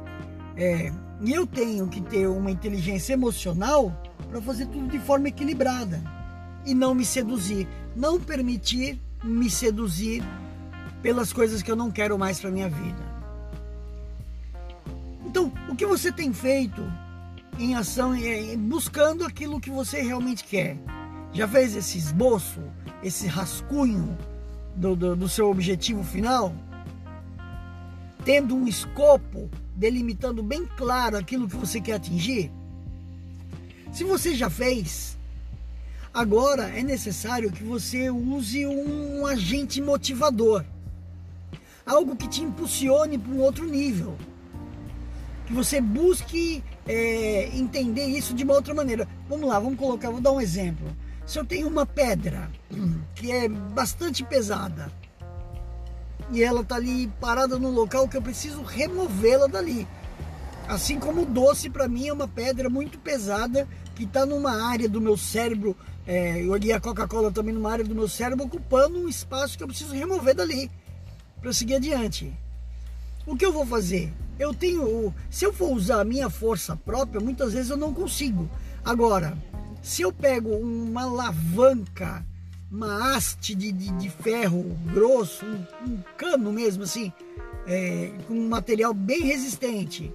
É, 0.57 0.93
e 1.21 1.33
eu 1.33 1.47
tenho 1.47 1.89
que 1.89 2.01
ter 2.01 2.29
uma 2.29 2.51
inteligência 2.51 3.15
emocional 3.15 3.93
para 4.29 4.41
fazer 4.41 4.67
tudo 4.67 4.89
de 4.89 4.99
forma 4.99 5.29
equilibrada 5.29 6.03
e 6.65 6.75
não 6.75 6.95
me 6.95 7.05
seduzir, 7.05 7.69
não 7.95 8.21
permitir 8.21 9.01
me 9.23 9.51
seduzir 9.51 10.23
pelas 11.03 11.33
coisas 11.33 11.63
que 11.63 11.71
eu 11.71 11.77
não 11.77 11.91
quero 11.91 12.19
mais 12.19 12.41
para 12.41 12.51
minha 12.51 12.69
vida. 12.69 13.15
Então, 15.27 15.53
o 15.69 15.77
que 15.77 15.87
você 15.87 16.11
tem 16.13 16.33
feito 16.33 16.83
em 17.59 17.75
ação, 17.75 18.13
buscando 18.59 19.25
aquilo 19.25 19.61
que 19.61 19.71
você 19.71 20.01
realmente 20.01 20.45
quer? 20.45 20.77
Já 21.33 21.49
fez 21.49 21.75
esse 21.75 21.99
esboço, 21.99 22.61
esse 23.03 23.27
rascunho 23.27 24.17
do, 24.77 24.95
do, 24.95 25.17
do 25.17 25.29
seu 25.29 25.51
objetivo 25.51 26.03
final? 26.05 26.55
tendo 28.25 28.57
um 28.57 28.67
escopo, 28.67 29.51
delimitando 29.77 30.43
bem 30.43 30.67
claro 30.77 31.17
aquilo 31.17 31.47
que 31.47 31.57
você 31.57 31.81
quer 31.81 31.95
atingir? 31.95 32.51
Se 33.95 34.03
você 34.03 34.35
já 34.35 34.51
fez, 34.51 35.17
agora 36.13 36.65
é 36.65 36.83
necessário 36.83 37.53
que 37.53 37.63
você 37.63 38.11
use 38.11 38.67
um 38.67 39.25
agente 39.25 39.81
motivador, 39.81 40.65
algo 41.87 42.17
que 42.17 42.27
te 42.27 42.43
impulsione 42.43 43.17
para 43.17 43.33
um 43.33 43.39
outro 43.39 43.65
nível, 43.65 44.17
que 45.47 45.53
você 45.53 45.81
busque 45.81 46.65
é, 46.89 47.57
entender 47.57 48.07
isso 48.07 48.35
de 48.35 48.43
uma 48.43 48.55
outra 48.55 48.75
maneira. 48.75 49.07
Vamos 49.29 49.49
lá, 49.49 49.61
vamos 49.61 49.79
colocar, 49.79 50.11
vou 50.11 50.21
dar 50.21 50.33
um 50.33 50.41
exemplo. 50.41 50.89
Se 51.25 51.39
eu 51.39 51.45
tenho 51.45 51.69
uma 51.69 51.87
pedra 51.87 52.51
que 53.15 53.31
é 53.31 53.49
bastante 53.49 54.25
pesada, 54.25 54.91
e 56.33 56.43
ela 56.43 56.63
está 56.63 56.75
ali 56.75 57.07
parada 57.21 57.61
no 57.61 57.71
local 57.71 58.09
que 58.09 58.17
eu 58.17 58.23
preciso 58.23 58.61
removê-la 58.63 59.47
dali. 59.47 59.87
Assim 60.69 60.99
como 60.99 61.23
o 61.23 61.27
doce 61.27 61.69
para 61.69 61.87
mim 61.87 62.09
é 62.09 62.13
uma 62.13 62.27
pedra 62.27 62.71
muito 62.71 62.99
pesada 62.99 63.69
que 63.95 64.05
está 64.05 64.25
numa 64.25 64.63
área 64.69 64.89
do 64.89 65.01
meu 65.01 65.17
cérebro, 65.17 65.77
é, 66.07 66.43
eu 66.43 66.55
li 66.57 66.73
a 66.73 66.81
Coca-Cola 66.81 67.31
também 67.31 67.55
numa 67.55 67.71
área 67.71 67.85
do 67.85 67.95
meu 67.95 68.09
cérebro, 68.09 68.47
ocupando 68.47 68.99
um 68.99 69.09
espaço 69.09 69.57
que 69.57 69.63
eu 69.63 69.69
preciso 69.69 69.95
remover 69.95 70.35
dali 70.35 70.71
para 71.41 71.53
seguir 71.53 71.77
adiante. 71.77 72.33
O 73.27 73.37
que 73.37 73.45
eu 73.45 73.53
vou 73.53 73.67
fazer? 73.67 74.13
Eu 74.39 74.53
tenho, 74.53 75.15
se 75.31 75.45
eu 75.45 75.53
for 75.53 75.71
usar 75.71 76.01
a 76.01 76.05
minha 76.05 76.29
força 76.29 76.75
própria, 76.77 77.21
muitas 77.21 77.53
vezes 77.53 77.71
eu 77.71 77.77
não 77.77 77.95
consigo. 77.95 78.51
Agora, 78.85 79.37
se 79.83 80.03
eu 80.03 80.13
pego 80.13 80.51
uma 80.57 81.05
alavanca 81.05 82.25
uma 82.75 83.15
haste 83.15 83.55
de, 83.55 83.71
de, 83.71 83.93
de 83.93 84.11
ferro 84.11 84.77
grosso, 84.93 85.47
um, 85.47 85.65
um, 85.87 85.99
cano 86.17 86.53
mesmo 86.53 86.83
assim, 86.83 87.13
é, 87.69 88.11
com 88.27 88.35
um 88.35 88.49
material 88.49 88.93
bem 88.93 89.23
resistente. 89.23 90.13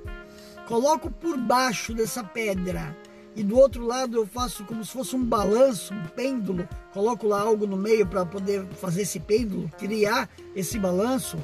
Coloco 0.70 1.10
por 1.10 1.36
baixo 1.36 1.96
dessa 1.96 2.24
pedra 2.24 2.96
e 3.36 3.44
do 3.44 3.58
outro 3.58 3.84
lado 3.88 4.16
eu 4.16 4.28
faço 4.28 4.64
como 4.66 4.86
se 4.86 4.92
fosse 4.92 5.16
um 5.16 5.26
balanço, 5.26 5.96
um 5.96 6.06
pêndulo. 6.10 6.70
Coloco 6.94 7.26
lá 7.26 7.42
algo 7.42 7.66
no 7.66 7.76
meio 7.76 8.06
para 8.06 8.24
poder 8.24 8.64
fazer 8.80 9.02
esse 9.02 9.20
pêndulo, 9.20 9.68
criar 9.80 10.30
esse 10.56 10.78
balanço. 10.78 11.40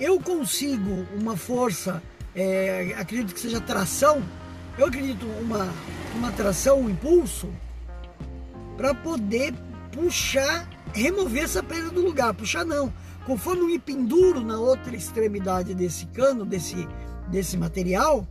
Eu 0.00 0.18
consigo 0.18 1.06
uma 1.16 1.36
força, 1.36 2.02
é, 2.34 2.92
acredito 2.98 3.32
que 3.32 3.38
seja 3.38 3.60
tração, 3.60 4.20
eu 4.76 4.86
acredito 4.86 5.24
uma, 5.40 5.72
uma 6.16 6.32
tração, 6.32 6.80
um 6.80 6.90
impulso, 6.90 7.48
para 8.76 8.96
poder 8.96 9.54
puxar, 9.92 10.68
remover 10.92 11.44
essa 11.44 11.62
pedra 11.62 11.90
do 11.90 12.00
lugar. 12.00 12.34
Puxar 12.34 12.64
não. 12.64 12.92
Conforme 13.24 13.62
eu 13.62 13.68
me 13.68 13.78
penduro 13.78 14.40
na 14.40 14.58
outra 14.58 14.96
extremidade 14.96 15.72
desse 15.72 16.06
cano, 16.06 16.44
desse, 16.44 16.88
desse 17.30 17.56
material, 17.56 18.26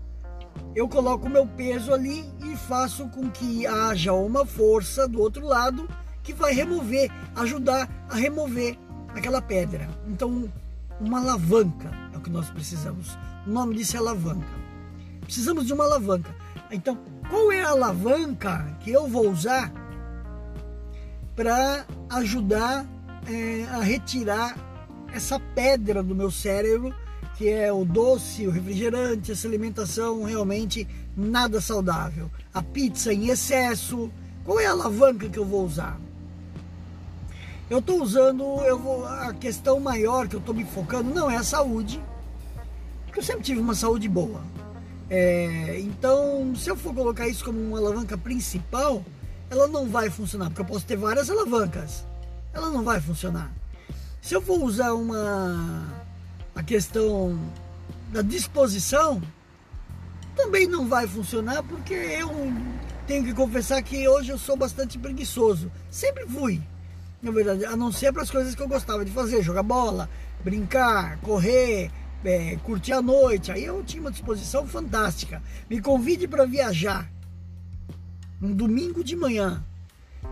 eu 0.76 0.88
coloco 0.88 1.28
o 1.28 1.30
meu 1.30 1.46
peso 1.46 1.94
ali 1.94 2.26
e 2.44 2.56
faço 2.56 3.08
com 3.10 3.30
que 3.30 3.66
haja 3.66 4.14
uma 4.14 4.46
força 4.46 5.08
do 5.08 5.20
outro 5.20 5.46
lado 5.46 5.88
que 6.24 6.34
vai 6.34 6.54
remover, 6.54 7.12
ajudar 7.36 7.90
a 8.10 8.16
remover 8.16 8.78
aquela 9.16 9.42
pedra. 9.42 9.88
Então, 10.08 10.52
uma 11.00 11.20
alavanca 11.20 11.90
é 12.14 12.18
o 12.18 12.22
que 12.22 12.30
nós 12.30 12.50
precisamos. 12.50 13.18
O 13.46 13.50
nome 13.50 13.76
disso 13.76 13.96
é 13.96 14.00
alavanca. 14.00 14.48
Precisamos 15.22 15.66
de 15.66 15.74
uma 15.74 15.86
alavanca. 15.86 16.36
Então, 16.72 16.98
qual 17.30 17.52
é 17.52 17.62
a 17.64 17.70
alavanca 17.70 18.78
que 18.82 18.92
eu 18.92 19.08
vou 19.08 19.30
usar 19.30 19.72
para 21.36 21.86
ajudar 22.10 22.86
é, 23.28 23.66
a 23.72 23.82
retirar 23.82 24.58
essa 25.14 25.40
pedra 25.40 26.02
do 26.04 26.16
meu 26.16 26.32
cérebro, 26.32 26.94
que 27.38 27.50
é 27.50 27.72
o 27.72 27.86
doce, 27.86 28.48
o 28.48 28.52
refrigerante, 28.52 29.32
essa 29.32 29.48
alimentação 29.48 30.24
realmente 30.24 30.88
nada 31.16 31.62
saudável. 31.62 32.32
A 32.52 32.64
pizza 32.64 33.14
em 33.14 33.28
excesso. 33.28 34.12
Qual 34.44 34.60
é 34.60 34.66
a 34.66 34.72
alavanca 34.72 35.30
que 35.30 35.38
eu 35.38 35.46
vou 35.46 35.64
usar? 35.64 36.00
Eu 37.70 37.80
estou 37.80 38.02
usando, 38.02 38.44
eu 38.64 38.80
vou, 38.80 39.06
a 39.06 39.34
questão 39.34 39.80
maior 39.80 40.28
que 40.28 40.36
eu 40.36 40.40
estou 40.40 40.56
me 40.56 40.64
focando 40.64 41.14
não 41.14 41.30
é 41.30 41.36
a 41.36 41.44
saúde, 41.44 42.02
porque 43.06 43.20
eu 43.20 43.24
sempre 43.24 43.44
tive 43.44 43.60
uma 43.60 43.76
saúde 43.76 44.08
boa. 44.08 44.42
É, 45.10 45.78
então, 45.82 46.56
se 46.56 46.70
eu 46.70 46.78
for 46.78 46.94
colocar 46.94 47.28
isso 47.28 47.44
como 47.44 47.60
uma 47.60 47.78
alavanca 47.78 48.18
principal, 48.18 49.04
ela 49.50 49.68
não 49.68 49.88
vai 49.90 50.10
funcionar, 50.10 50.46
porque 50.46 50.62
eu 50.62 50.66
posso 50.66 50.86
ter 50.86 50.96
várias 50.96 51.30
alavancas. 51.30 52.06
Ela 52.54 52.70
não 52.70 52.84
vai 52.84 53.02
funcionar. 53.02 53.52
Se 54.22 54.34
eu 54.34 54.42
for 54.42 54.64
usar 54.64 54.94
uma 54.94 55.97
a 56.58 56.64
questão 56.64 57.40
da 58.12 58.24
disposição, 58.24 59.22
também 60.36 60.66
não 60.66 60.88
vai 60.88 61.06
funcionar, 61.06 61.62
porque 61.62 61.94
eu 61.94 62.32
tenho 63.06 63.24
que 63.24 63.34
confessar 63.34 63.80
que 63.84 64.08
hoje 64.08 64.32
eu 64.32 64.40
sou 64.40 64.58
bastante 64.58 64.98
preguiçoso. 64.98 65.72
Sempre 65.92 66.26
fui, 66.26 66.60
na 67.22 67.30
verdade, 67.30 67.64
a 67.64 67.76
não 67.76 67.92
ser 67.92 68.12
para 68.12 68.24
as 68.24 68.32
coisas 68.32 68.56
que 68.56 68.62
eu 68.62 68.68
gostava 68.68 69.06
de 69.06 69.12
fazer, 69.12 69.44
jogar 69.44 69.62
bola, 69.62 70.10
brincar, 70.44 71.20
correr, 71.20 71.92
é, 72.26 72.56
curtir 72.64 72.94
a 72.94 73.04
noite. 73.04 73.52
Aí 73.52 73.64
eu 73.64 73.84
tinha 73.84 74.02
uma 74.02 74.12
disposição 74.12 74.68
fantástica. 74.68 75.44
Me 75.70 75.80
convide 75.80 76.28
para 76.28 76.44
viajar 76.46 77.08
um 78.42 78.52
domingo 78.52 79.04
de 79.04 79.16
manhã, 79.16 79.64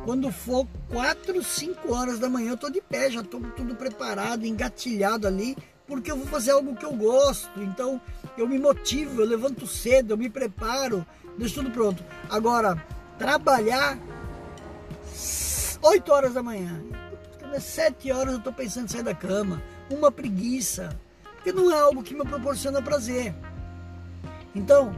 quando 0.04 0.32
for 0.32 0.68
4, 0.90 1.44
5 1.44 1.94
horas 1.94 2.18
da 2.18 2.28
manhã, 2.30 2.52
eu 2.52 2.58
tô 2.58 2.72
de 2.72 2.82
pé, 2.82 3.12
já 3.12 3.22
tô 3.22 3.40
tudo 3.56 3.76
preparado, 3.76 4.46
engatilhado 4.46 5.28
ali, 5.28 5.56
porque 5.88 6.12
eu 6.12 6.18
vou 6.18 6.28
fazer 6.28 6.52
algo 6.52 6.76
que 6.76 6.86
eu 6.86 6.94
gosto. 6.94 7.62
Então 7.62 8.02
eu 8.38 8.48
me 8.48 8.60
motivo, 8.60 9.22
eu 9.22 9.28
levanto 9.28 9.68
cedo, 9.68 10.12
eu 10.12 10.18
me 10.18 10.30
preparo, 10.30 11.06
deixo 11.38 11.56
tudo 11.56 11.72
pronto. 11.72 12.04
Agora, 12.30 12.76
trabalhar 13.18 13.98
8 15.82 16.12
horas 16.12 16.34
da 16.34 16.44
manhã, 16.44 16.82
7 17.60 18.12
horas 18.12 18.34
eu 18.34 18.42
tô 18.42 18.52
pensando 18.52 18.86
em 18.86 18.90
sair 18.90 19.04
da 19.04 19.16
cama, 19.16 19.62
uma 19.90 20.12
preguiça, 20.12 20.98
porque 21.36 21.52
não 21.52 21.72
é 21.72 21.80
algo 21.80 22.04
que 22.04 22.14
me 22.14 22.26
proporciona 22.26 22.82
prazer. 22.82 23.34
Então, 24.54 24.96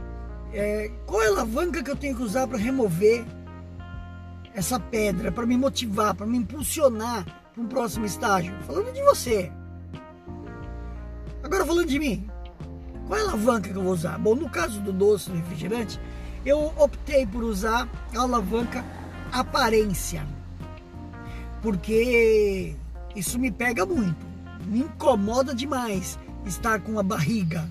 é, 0.52 0.90
qual 1.06 1.22
é 1.22 1.26
a 1.26 1.30
alavanca 1.30 1.82
que 1.82 1.90
eu 1.90 1.96
tenho 1.96 2.16
que 2.16 2.22
usar 2.22 2.46
para 2.46 2.58
remover 2.58 3.24
essa 4.54 4.80
pedra, 4.80 5.30
para 5.30 5.46
me 5.46 5.56
motivar, 5.56 6.14
para 6.14 6.26
me 6.26 6.38
impulsionar 6.38 7.24
para 7.52 7.62
um 7.62 7.66
próximo 7.66 8.06
estágio? 8.06 8.54
Falando 8.62 8.92
de 8.92 9.02
você. 9.02 9.52
Agora 11.48 11.64
falando 11.64 11.88
de 11.88 11.98
mim. 11.98 12.30
Qual 13.06 13.18
é 13.18 13.22
a 13.22 13.24
alavanca 13.24 13.70
que 13.70 13.76
eu 13.76 13.82
vou 13.82 13.92
usar? 13.92 14.18
Bom, 14.18 14.34
no 14.34 14.50
caso 14.50 14.80
do 14.80 14.92
doce, 14.92 15.30
do 15.30 15.36
refrigerante, 15.36 15.98
eu 16.44 16.72
optei 16.76 17.26
por 17.26 17.42
usar 17.42 17.88
a 18.14 18.20
alavanca 18.20 18.84
aparência. 19.32 20.26
Porque 21.62 22.76
isso 23.16 23.38
me 23.38 23.50
pega 23.50 23.86
muito, 23.86 24.26
me 24.66 24.80
incomoda 24.80 25.54
demais 25.54 26.18
estar 26.44 26.80
com 26.80 26.98
a 26.98 27.02
barriga 27.02 27.66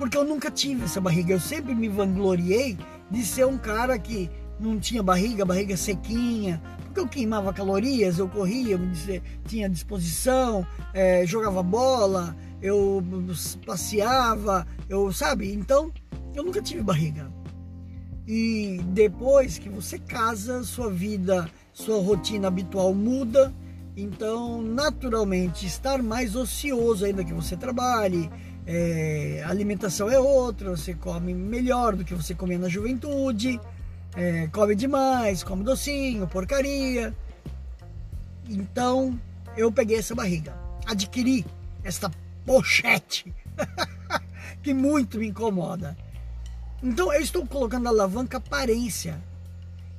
porque 0.00 0.16
eu 0.16 0.24
nunca 0.24 0.50
tive 0.50 0.84
essa 0.84 0.98
barriga. 0.98 1.34
Eu 1.34 1.38
sempre 1.38 1.74
me 1.74 1.86
vangloriei 1.86 2.78
de 3.10 3.22
ser 3.22 3.46
um 3.46 3.58
cara 3.58 3.98
que 3.98 4.30
não 4.58 4.80
tinha 4.80 5.02
barriga, 5.02 5.44
barriga 5.44 5.76
sequinha, 5.76 6.60
porque 6.90 7.00
eu 7.00 7.06
queimava 7.06 7.52
calorias, 7.52 8.18
eu 8.18 8.28
corria, 8.28 8.74
eu 8.74 9.22
tinha 9.46 9.68
disposição, 9.68 10.66
é, 10.92 11.24
jogava 11.24 11.62
bola, 11.62 12.36
eu 12.60 13.00
passeava, 13.64 14.66
eu 14.88 15.12
sabe? 15.12 15.52
Então 15.52 15.92
eu 16.34 16.42
nunca 16.42 16.60
tive 16.60 16.82
barriga. 16.82 17.32
E 18.26 18.80
depois 18.88 19.56
que 19.56 19.68
você 19.68 20.00
casa, 20.00 20.64
sua 20.64 20.90
vida, 20.90 21.48
sua 21.72 22.02
rotina 22.02 22.48
habitual 22.48 22.92
muda. 22.92 23.54
Então, 23.96 24.60
naturalmente, 24.60 25.66
estar 25.66 26.02
mais 26.02 26.34
ocioso 26.34 27.04
ainda 27.04 27.24
que 27.24 27.32
você 27.32 27.56
trabalhe, 27.56 28.30
é, 28.66 29.42
a 29.44 29.50
alimentação 29.50 30.10
é 30.10 30.18
outra, 30.18 30.70
você 30.70 30.94
come 30.94 31.34
melhor 31.34 31.94
do 31.94 32.04
que 32.04 32.14
você 32.14 32.34
comia 32.34 32.58
na 32.58 32.68
juventude, 32.68 33.60
é, 34.16 34.48
come 34.48 34.74
demais, 34.74 35.42
come 35.42 35.62
docinho, 35.62 36.26
porcaria. 36.26 37.14
Então 38.48 39.18
eu 39.56 39.70
peguei 39.70 39.98
essa 39.98 40.14
barriga, 40.14 40.54
adquiri 40.86 41.44
esta 41.84 42.10
pochete 42.44 43.32
que 44.62 44.74
muito 44.74 45.18
me 45.18 45.28
incomoda. 45.28 45.96
Então 46.82 47.12
eu 47.12 47.20
estou 47.20 47.46
colocando 47.46 47.86
a 47.86 47.90
alavanca 47.90 48.38
aparência. 48.38 49.20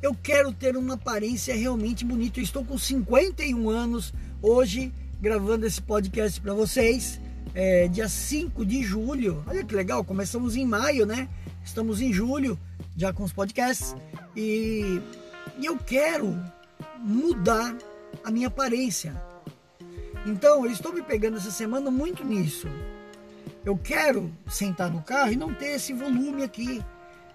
Eu 0.01 0.15
quero 0.15 0.51
ter 0.51 0.75
uma 0.75 0.95
aparência 0.95 1.55
realmente 1.55 2.03
bonita. 2.03 2.39
Eu 2.39 2.43
estou 2.43 2.65
com 2.65 2.77
51 2.77 3.69
anos 3.69 4.13
hoje 4.41 4.91
gravando 5.21 5.67
esse 5.67 5.79
podcast 5.79 6.41
para 6.41 6.55
vocês 6.55 7.21
é, 7.53 7.87
dia 7.87 8.09
5 8.09 8.65
de 8.65 8.81
julho. 8.83 9.43
Olha 9.47 9.63
que 9.63 9.75
legal, 9.75 10.03
começamos 10.03 10.55
em 10.55 10.65
maio, 10.65 11.05
né? 11.05 11.29
Estamos 11.63 12.01
em 12.01 12.11
julho, 12.11 12.57
já 12.95 13.13
com 13.13 13.24
os 13.24 13.33
podcasts. 13.33 13.95
E, 14.36 15.01
eu 15.62 15.77
quero 15.77 16.38
mudar 17.00 17.75
a 18.24 18.31
minha 18.31 18.48
aparência. 18.48 19.21
Então, 20.25 20.65
eu 20.65 20.71
estou 20.71 20.93
me 20.93 21.01
pegando 21.01 21.38
essa 21.38 21.51
semana 21.51 21.89
muito 21.89 22.24
nisso. 22.24 22.67
Eu 23.65 23.77
quero 23.77 24.31
sentar 24.48 24.89
no 24.91 25.01
carro 25.01 25.31
e 25.31 25.36
não 25.36 25.53
ter 25.53 25.75
esse 25.75 25.93
volume 25.93 26.43
aqui. 26.43 26.83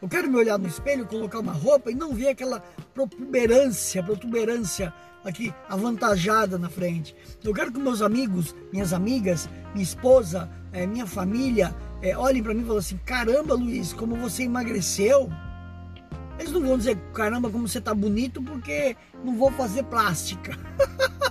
Eu 0.01 0.09
quero 0.09 0.29
me 0.29 0.37
olhar 0.37 0.59
no 0.59 0.69
espelho, 0.69 1.07
colocar 1.07 1.39
uma 1.39 1.53
roupa 1.53 1.91
e 1.91 1.95
não 1.95 2.13
ver 2.13 2.29
aquela 2.29 2.61
protuberância, 2.95 4.03
protuberância 4.03 4.93
aqui 5.25 5.53
avantajada 5.69 6.59
na 6.59 6.69
frente. 6.69 7.15
Eu 7.43 7.53
quero 7.53 7.73
que 7.73 7.79
meus 7.79 8.03
amigos, 8.03 8.55
minhas 8.73 8.93
amigas, 8.93 9.49
minha 9.73 9.83
esposa, 9.83 10.51
é, 10.73 10.87
minha 10.87 11.07
família 11.07 11.75
é, 12.03 12.17
olhem 12.17 12.43
para 12.43 12.55
mim 12.55 12.63
e 12.63 12.67
falem 12.67 12.79
assim: 12.79 12.99
caramba, 12.99 13.55
Luiz, 13.55 13.93
como 13.93 14.17
você 14.17 14.45
emagreceu. 14.45 15.31
Eles 16.39 16.53
não 16.53 16.61
vão 16.61 16.79
dizer 16.79 16.97
caramba, 17.15 17.51
como 17.51 17.67
você 17.67 17.81
tá 17.81 17.95
bonito, 17.95 18.43
porque 18.43 18.97
não 19.25 19.37
vou 19.37 19.51
fazer 19.53 19.83
plástica. 19.85 20.57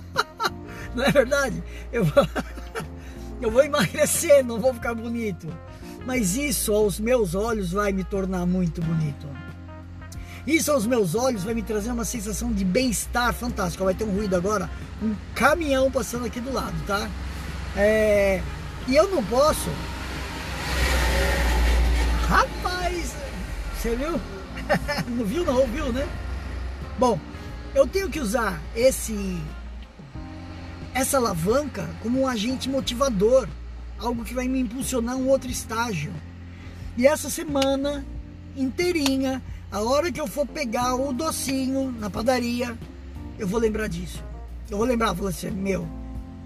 não 0.94 1.04
é 1.04 1.10
verdade? 1.10 1.62
Eu 1.92 2.04
vou, 2.04 2.26
eu 3.40 3.50
vou 3.50 3.62
emagrecer, 3.62 4.44
não 4.44 4.60
vou 4.60 4.74
ficar 4.74 4.94
bonito. 4.94 5.48
Mas 6.04 6.36
isso 6.36 6.72
aos 6.72 7.00
meus 7.00 7.34
olhos 7.34 7.72
vai 7.72 7.92
me 7.92 8.04
tornar 8.04 8.46
muito 8.46 8.80
bonito. 8.80 9.26
Isso 10.46 10.70
aos 10.70 10.86
meus 10.86 11.16
olhos 11.16 11.42
vai 11.42 11.54
me 11.54 11.62
trazer 11.62 11.90
uma 11.90 12.04
sensação 12.04 12.52
de 12.52 12.64
bem-estar 12.64 13.32
fantástico. 13.34 13.84
Vai 13.84 13.94
ter 13.94 14.04
um 14.04 14.14
ruído 14.14 14.36
agora, 14.36 14.70
um 15.02 15.14
caminhão 15.34 15.90
passando 15.90 16.24
aqui 16.24 16.40
do 16.40 16.52
lado, 16.52 16.74
tá? 16.86 17.10
É... 17.76 18.40
E 18.86 18.94
eu 18.94 19.10
não 19.10 19.24
posso. 19.24 19.68
Rapaz, 22.28 23.14
você 23.76 23.96
viu? 23.96 24.20
não 25.08 25.24
viu, 25.24 25.44
não 25.44 25.60
ouviu, 25.60 25.92
né? 25.92 26.08
Bom, 26.98 27.18
eu 27.74 27.86
tenho 27.86 28.08
que 28.08 28.20
usar 28.20 28.60
esse 28.74 29.38
essa 30.94 31.18
alavanca 31.18 31.86
como 32.02 32.22
um 32.22 32.26
agente 32.26 32.70
motivador, 32.70 33.46
algo 33.98 34.24
que 34.24 34.32
vai 34.32 34.48
me 34.48 34.60
impulsionar 34.60 35.14
a 35.14 35.18
um 35.18 35.28
outro 35.28 35.50
estágio. 35.50 36.10
E 36.96 37.06
essa 37.06 37.28
semana 37.28 38.04
inteirinha, 38.56 39.42
a 39.70 39.82
hora 39.82 40.10
que 40.10 40.18
eu 40.18 40.26
for 40.26 40.46
pegar 40.46 40.94
o 40.94 41.12
docinho 41.12 41.92
na 41.92 42.08
padaria, 42.08 42.78
eu 43.38 43.46
vou 43.46 43.60
lembrar 43.60 43.88
disso. 43.88 44.24
Eu 44.70 44.78
vou 44.78 44.86
lembrar, 44.86 45.12
vou 45.12 45.28
assim, 45.28 45.50
meu, 45.50 45.86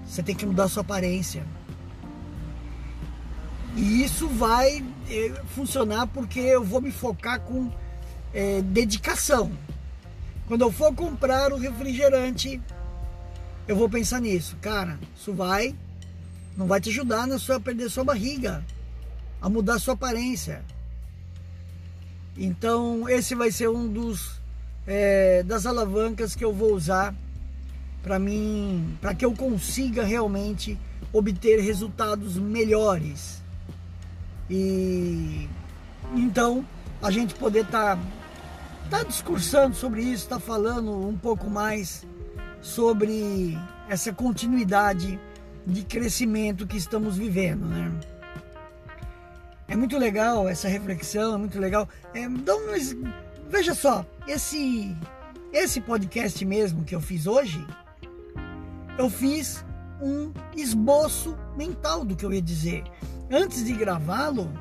você 0.05 0.21
tem 0.21 0.35
que 0.35 0.45
mudar 0.45 0.67
sua 0.67 0.81
aparência. 0.81 1.47
E 3.77 4.03
isso 4.03 4.27
vai 4.27 4.85
é, 5.09 5.43
funcionar 5.55 6.09
porque 6.09 6.41
eu 6.41 6.65
vou 6.65 6.81
me 6.81 6.91
focar 6.91 7.41
com 7.41 7.71
é, 8.33 8.63
dedicação. 8.63 9.51
Quando 10.47 10.63
eu 10.63 10.73
for 10.73 10.95
comprar 10.95 11.53
o 11.53 11.57
refrigerante, 11.57 12.61
eu 13.69 13.77
vou 13.77 13.89
pensar 13.89 14.21
nisso. 14.21 14.57
Cara, 14.61 14.99
isso 15.17 15.33
vai, 15.33 15.75
não 16.57 16.67
vai 16.67 16.81
te 16.81 16.91
ajudar 16.91 17.27
na 17.27 17.39
sua, 17.39 17.57
a 17.57 17.61
perder 17.61 17.89
sua 17.89 18.05
barriga, 18.05 18.65
a 19.41 19.49
mudar 19.49 19.79
sua 19.79 19.95
aparência. 19.95 20.63
Então, 22.37 23.09
esse 23.09 23.35
vai 23.35 23.51
ser 23.51 23.69
um 23.69 23.87
dos 23.87 24.41
é, 24.87 25.43
das 25.43 25.67
alavancas 25.67 26.35
que 26.35 26.45
eu 26.45 26.53
vou 26.53 26.75
usar 26.75 27.15
para 28.03 28.19
mim, 28.19 28.97
para 29.01 29.15
que 29.15 29.25
eu 29.25 29.33
consiga 29.33 30.05
realmente 30.05 30.79
obter 31.13 31.61
resultados 31.61 32.37
melhores. 32.37 33.43
E 34.49 35.49
então 36.15 36.65
a 37.01 37.11
gente 37.11 37.35
poder 37.35 37.65
estar 37.65 37.97
tá 37.97 38.03
está 38.91 39.05
discursando 39.05 39.77
sobre 39.77 40.03
isso, 40.03 40.25
está 40.25 40.41
falando 40.41 40.91
um 41.07 41.17
pouco 41.17 41.49
mais 41.49 42.05
sobre 42.61 43.57
essa 43.89 44.13
continuidade 44.13 45.19
de 45.65 45.85
crescimento 45.85 46.67
que 46.67 46.77
estamos 46.77 47.17
vivendo, 47.17 47.67
né? 47.67 47.93
É 49.69 49.77
muito 49.77 49.97
legal 49.97 50.49
essa 50.49 50.67
reflexão, 50.67 51.35
é 51.35 51.39
muito 51.39 51.57
legal. 51.61 51.89
É, 52.13 52.23
então, 52.23 52.59
veja 53.49 53.75
só, 53.75 54.05
esse 54.27 54.97
esse 55.53 55.81
podcast 55.81 56.45
mesmo 56.45 56.85
que 56.85 56.95
eu 56.95 57.01
fiz 57.01 57.29
hoje, 57.29 57.65
eu 58.99 59.09
fiz 59.09 59.65
um 60.03 60.33
esboço 60.57 61.39
mental 61.57 62.05
do 62.05 62.17
que 62.17 62.27
eu 62.27 62.33
ia 62.33 62.43
dizer. 62.43 62.83
Antes 63.31 63.65
de 63.65 63.73
gravá-lo, 63.73 64.53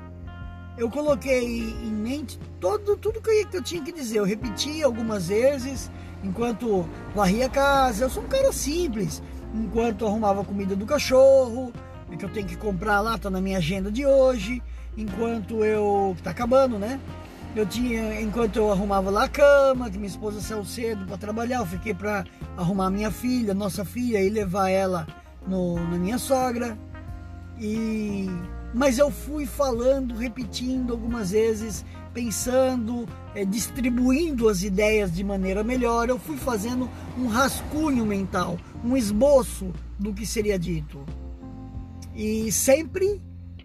eu 0.80 0.89
coloquei 0.89 1.44
em 1.44 1.92
mente 1.92 2.39
todo, 2.58 2.96
tudo 2.96 3.22
que 3.22 3.46
eu 3.52 3.62
tinha 3.62 3.84
que 3.84 3.92
dizer. 3.92 4.20
Eu 4.20 4.24
repeti 4.24 4.82
algumas 4.82 5.28
vezes 5.28 5.92
enquanto 6.24 6.88
varria 7.13 7.48
a 7.48 7.50
casa. 7.50 8.06
Eu 8.06 8.10
sou 8.10 8.24
um 8.24 8.28
cara 8.28 8.54
simples. 8.54 9.22
Enquanto 9.54 10.08
arrumava 10.08 10.42
a 10.42 10.46
comida 10.46 10.78
do 10.78 10.86
cachorro, 10.86 11.74
que 12.18 12.24
eu 12.24 12.30
tenho 12.30 12.48
que 12.48 12.56
comprar 12.56 13.02
lá, 13.02 13.18
tá 13.18 13.30
na 13.30 13.42
minha 13.42 13.58
agenda 13.58 13.92
de 13.92 14.06
hoje. 14.06 14.63
Enquanto 14.96 15.65
eu. 15.65 16.15
tá 16.24 16.32
acabando, 16.32 16.80
né? 16.80 16.98
Eu 17.54 17.65
tinha, 17.65 18.22
enquanto 18.22 18.56
eu 18.56 18.72
arrumava 18.72 19.10
lá 19.10 19.26
a 19.26 19.30
cama, 19.30 19.89
que 19.89 19.98
minha 19.98 20.10
esposa 20.10 20.39
saiu 20.39 20.63
cedo 20.63 21.06
para 21.08 21.18
trabalhar, 21.18 21.60
eu 21.60 21.65
fiquei 21.65 21.94
para 21.94 22.24
arrumar 22.56 22.89
minha 22.89 23.12
filha, 23.12 23.54
nossa 23.54 23.84
filha, 23.84 24.22
e 24.22 24.30
levar 24.30 24.70
ela 24.70 25.06
no, 25.46 25.76
na 25.76 25.98
minha 25.98 26.18
sogra. 26.18 26.78
E 27.60 28.30
mas 28.73 28.99
eu 28.99 29.10
fui 29.10 29.45
falando, 29.45 30.15
repetindo 30.15 30.93
algumas 30.93 31.32
vezes, 31.32 31.84
pensando, 32.13 33.08
é, 33.34 33.43
distribuindo 33.45 34.47
as 34.47 34.63
ideias 34.63 35.13
de 35.13 35.23
maneira 35.23 35.63
melhor. 35.63 36.10
Eu 36.10 36.19
fui 36.19 36.38
fazendo 36.38 36.89
um 37.17 37.27
rascunho 37.27 38.05
mental, 38.05 38.58
um 38.84 38.95
esboço 38.95 39.71
do 39.97 40.13
que 40.13 40.25
seria 40.25 40.58
dito. 40.58 40.99
E 42.15 42.51
sempre 42.51 43.21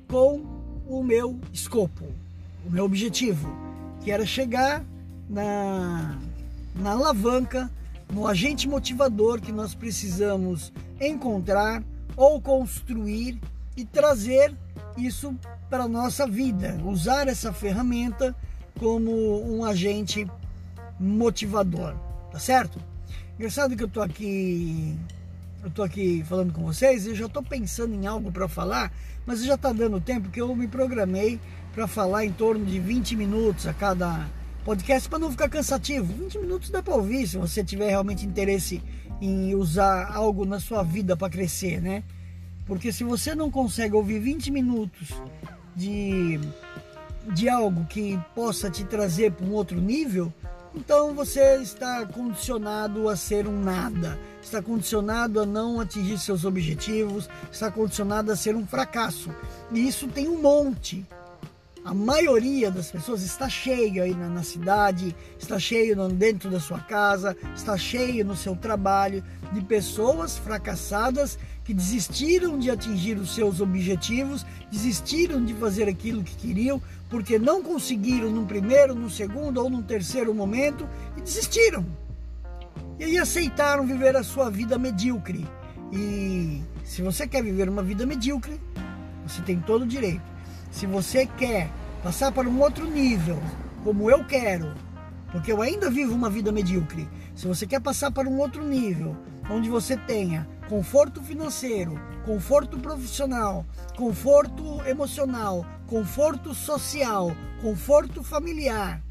com 0.09 0.43
o 0.87 1.03
meu 1.03 1.39
escopo, 1.53 2.05
o 2.67 2.71
meu 2.71 2.85
objetivo, 2.85 3.53
que 4.03 4.11
era 4.11 4.25
chegar 4.25 4.85
na, 5.29 6.19
na 6.75 6.93
alavanca, 6.93 7.71
no 8.13 8.27
agente 8.27 8.69
motivador 8.69 9.41
que 9.41 9.51
nós 9.51 9.75
precisamos 9.75 10.73
encontrar 11.01 11.83
ou 12.17 12.41
construir 12.41 13.41
e 13.77 13.85
trazer 13.85 14.55
isso 14.97 15.35
para 15.69 15.85
a 15.85 15.89
nossa 15.89 16.27
vida, 16.27 16.79
usar 16.85 17.29
essa 17.29 17.53
ferramenta 17.53 18.35
como 18.79 19.11
um 19.45 19.65
agente 19.65 20.27
motivador, 20.99 21.95
tá 22.31 22.39
certo? 22.39 22.79
Engraçado 23.37 23.77
que 23.77 23.83
eu 23.83 23.89
tô 23.89 24.01
aqui, 24.01 24.97
eu 25.63 25.71
tô 25.71 25.83
aqui 25.83 26.25
falando 26.29 26.53
com 26.53 26.63
vocês, 26.63 27.07
eu 27.07 27.15
já 27.15 27.29
tô 27.29 27.43
pensando 27.43 27.95
em 27.95 28.07
algo 28.07 28.31
para 28.31 28.49
falar, 28.49 28.93
mas 29.27 29.45
já 29.45 29.57
tá 29.57 29.73
dando 29.73 30.01
tempo 30.01 30.31
que 30.31 30.41
eu 30.41 30.55
me 30.55 30.69
programei 30.69 31.41
para 31.73 31.87
falar 31.87 32.25
em 32.25 32.33
torno 32.33 32.65
de 32.65 32.79
20 32.79 33.17
minutos 33.17 33.67
a 33.67 33.75
cada 33.75 34.27
podcast 34.65 35.09
para 35.09 35.19
não 35.19 35.31
ficar 35.31 35.49
cansativo. 35.49 36.13
20 36.13 36.39
minutos 36.39 36.71
dá 36.71 36.83
para 36.83 36.95
ouvir 36.95 37.27
se 37.27 37.37
você 37.37 37.65
tiver 37.65 37.89
realmente 37.89 38.25
interesse 38.25 38.83
em 39.21 39.55
usar 39.55 40.13
algo 40.13 40.45
na 40.45 40.61
sua 40.61 40.83
vida 40.83 41.17
para 41.17 41.31
crescer, 41.31 41.81
né? 41.81 42.03
Porque 42.67 42.93
se 42.93 43.05
você 43.05 43.35
não 43.35 43.51
consegue 43.51 43.95
ouvir 43.95 44.19
20 44.19 44.51
minutos 44.51 45.09
de, 45.77 46.41
de 47.33 47.49
algo 47.49 47.85
que 47.87 48.19
possa 48.35 48.71
te 48.71 48.85
trazer 48.85 49.33
para 49.33 49.47
um 49.47 49.53
outro 49.53 49.81
nível, 49.81 50.33
então 50.75 51.15
você 51.15 51.57
está 51.57 52.05
condicionado 52.07 53.09
a 53.09 53.17
ser 53.17 53.47
um 53.47 53.63
nada, 53.63 54.19
está 54.43 54.61
condicionado 54.61 55.41
a 55.41 55.47
não 55.47 55.79
atingir 55.79 56.19
seus 56.19 56.45
objetivos, 56.45 57.29
está 57.53 57.71
condicionado 57.71 58.33
a 58.33 58.37
ser 58.37 58.57
um 58.57 58.67
fracasso. 58.67 59.31
E 59.71 59.87
isso 59.87 60.09
tem 60.09 60.29
um 60.29 60.41
monte. 60.41 61.07
A 61.85 61.93
maioria 61.93 62.71
das 62.71 62.91
pessoas 62.91 63.23
está 63.23 63.47
cheia 63.47 64.05
aí 64.05 64.15
na, 64.15 64.29
na 64.29 64.43
cidade, 64.43 65.15
está 65.39 65.59
cheio 65.59 66.09
dentro 66.09 66.51
da 66.51 66.59
sua 66.59 66.81
casa, 66.81 67.37
está 67.55 67.77
cheio 67.77 68.25
no 68.25 68.35
seu 68.35 68.57
trabalho 68.57 69.23
de 69.53 69.61
pessoas 69.61 70.39
fracassadas 70.39 71.39
que 71.65 71.73
desistiram 71.73 72.59
de 72.59 72.71
atingir 72.71 73.17
os 73.17 73.35
seus 73.35 73.61
objetivos, 73.61 74.45
desistiram 74.71 75.43
de 75.43 75.55
fazer 75.55 75.89
aquilo 75.89 76.23
que 76.23 76.37
queriam, 76.37 76.81
porque 77.09 77.39
não 77.39 77.63
conseguiram 77.63 78.31
num 78.31 78.45
primeiro, 78.45 78.95
num 78.95 79.09
segundo 79.09 79.63
ou 79.63 79.71
num 79.71 79.83
terceiro 79.83 80.35
momento 80.35 80.87
e 81.17 81.23
desistiram. 81.23 81.85
E 82.99 83.05
aí 83.05 83.19
aceitaram 83.19 83.87
viver 83.87 84.15
a 84.15 84.23
sua 84.23 84.51
vida 84.51 84.79
medíocre. 84.79 85.47
E 85.91 86.63
se 86.85 87.01
você 87.01 87.27
quer 87.27 87.43
viver 87.43 87.69
uma 87.69 87.83
vida 87.83 88.05
medíocre, 88.05 88.61
você 89.27 89.41
tem 89.41 89.59
todo 89.59 89.83
o 89.83 89.87
direito. 89.87 90.23
Se 90.71 90.87
você 90.87 91.25
quer 91.25 91.71
passar 92.03 92.31
para 92.31 92.49
um 92.49 92.61
outro 92.61 92.85
nível, 92.87 93.41
como 93.83 94.11
eu 94.11 94.23
quero, 94.25 94.75
porque 95.33 95.51
eu 95.51 95.63
ainda 95.63 95.91
vivo 95.91 96.15
uma 96.15 96.29
vida 96.29 96.53
medíocre. 96.53 97.09
Se 97.35 97.47
você 97.47 97.67
quer 97.67 97.81
passar 97.81 98.11
para 98.11 98.29
um 98.29 98.39
outro 98.39 98.63
nível, 98.65 99.17
onde 99.51 99.69
você 99.71 99.97
tenha 99.97 100.47
conforto 100.69 101.23
financeiro, 101.23 102.01
conforto 102.25 102.79
profissional, 102.79 103.65
conforto 103.97 104.83
emocional, 104.87 105.65
conforto 105.87 106.55
social, 106.55 107.35
conforto 107.61 108.23
familiar. 108.23 109.03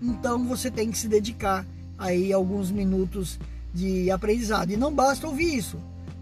Então 0.00 0.46
você 0.46 0.70
tem 0.70 0.90
que 0.90 0.98
se 0.98 1.08
dedicar 1.08 1.66
aí 1.98 2.32
alguns 2.32 2.70
minutos 2.70 3.38
de 3.72 4.10
aprendizado. 4.10 4.70
E 4.70 4.76
não 4.76 4.92
basta 4.92 5.26
ouvir 5.26 5.56
isso. 5.56 5.78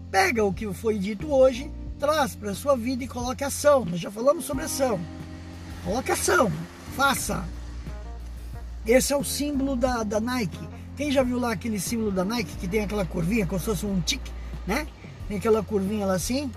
Pega 0.09 0.43
o 0.43 0.53
que 0.53 0.71
foi 0.73 0.97
dito 0.97 1.31
hoje, 1.33 1.71
traz 1.99 2.35
para 2.35 2.51
a 2.51 2.55
sua 2.55 2.75
vida 2.75 3.03
e 3.03 3.07
coloque 3.07 3.43
ação. 3.43 3.85
Nós 3.85 3.99
já 3.99 4.11
falamos 4.11 4.45
sobre 4.45 4.65
ação. 4.65 4.99
Coloque 5.83 6.11
ação, 6.11 6.51
faça. 6.95 7.43
Esse 8.85 9.13
é 9.13 9.17
o 9.17 9.23
símbolo 9.23 9.75
da, 9.75 10.03
da 10.03 10.19
Nike. 10.19 10.70
Quem 10.95 11.11
já 11.11 11.23
viu 11.23 11.39
lá 11.39 11.51
aquele 11.51 11.79
símbolo 11.79 12.11
da 12.11 12.23
Nike 12.23 12.55
que 12.57 12.67
tem 12.67 12.81
aquela 12.81 13.05
curvinha, 13.05 13.47
como 13.47 13.59
se 13.59 13.65
fosse 13.65 13.85
um 13.85 14.01
tique, 14.01 14.31
né? 14.67 14.87
Tem 15.27 15.37
aquela 15.37 15.63
curvinha 15.63 16.05
lá 16.05 16.13
assim, 16.13 16.51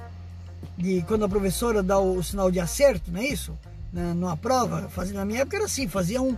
de 0.76 1.02
quando 1.02 1.24
a 1.24 1.28
professora 1.28 1.82
dá 1.82 1.98
o, 1.98 2.22
sinal 2.22 2.50
de 2.50 2.58
acerto, 2.60 3.10
não 3.10 3.20
é 3.20 3.26
isso? 3.26 3.56
Na, 3.92 4.12
numa 4.14 4.36
prova, 4.36 4.88
fazia, 4.88 5.14
na 5.14 5.24
minha 5.24 5.40
época 5.40 5.56
era 5.56 5.66
assim, 5.66 5.86
fazia 5.86 6.20
um 6.20 6.36